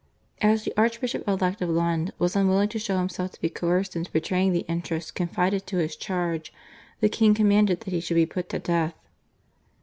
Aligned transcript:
As 0.41 0.63
the 0.63 0.73
Archbishop 0.77 1.27
elect 1.27 1.61
of 1.61 1.69
Lund 1.69 2.11
was 2.17 2.35
unwilling 2.35 2.69
to 2.69 2.79
show 2.79 2.97
himself 2.97 3.33
to 3.33 3.39
be 3.39 3.49
coerced 3.51 3.95
into 3.95 4.09
betraying 4.11 4.51
the 4.51 4.61
interests 4.67 5.11
confided 5.11 5.67
to 5.67 5.77
his 5.77 5.95
charge, 5.95 6.51
the 7.01 7.07
king 7.07 7.35
commanded 7.35 7.81
that 7.81 7.91
he 7.93 7.99
should 8.01 8.15
be 8.15 8.25
put 8.25 8.49
to 8.49 8.57
death. 8.57 8.95